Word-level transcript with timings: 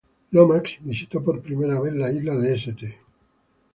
Lomax 0.31 0.77
visitó 0.81 1.23
por 1.23 1.43
primera 1.43 1.79
vez 1.79 1.93
la 1.93 2.11
isla 2.11 2.33
de 2.35 2.53
St. 2.55 2.97